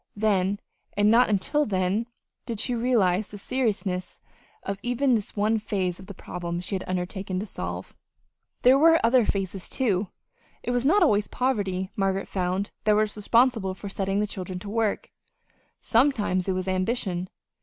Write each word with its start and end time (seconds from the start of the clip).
Then, 0.15 0.59
and 0.97 1.11
not 1.11 1.29
until 1.29 1.63
then, 1.63 2.07
did 2.47 2.59
she 2.59 2.73
realize 2.73 3.29
the 3.29 3.37
seriousness 3.37 4.19
of 4.63 4.79
even 4.81 5.13
this 5.13 5.35
one 5.35 5.59
phase 5.59 5.99
of 5.99 6.07
the 6.07 6.15
problem 6.15 6.59
she 6.59 6.73
had 6.73 6.83
undertaken 6.87 7.39
to 7.39 7.45
solve. 7.45 7.93
There 8.63 8.79
were 8.79 8.99
other 9.05 9.25
phases, 9.25 9.69
too. 9.69 10.07
It 10.63 10.71
was 10.71 10.87
not 10.87 11.03
always 11.03 11.27
poverty, 11.27 11.91
Margaret 11.95 12.27
found, 12.27 12.71
that 12.85 12.93
was 12.95 13.15
responsible 13.15 13.75
for 13.75 13.89
setting 13.89 14.19
the 14.19 14.25
children 14.25 14.57
to 14.61 14.69
work. 14.71 15.11
Sometimes 15.81 16.47
it 16.47 16.53
was 16.53 16.67
ambition. 16.67 17.29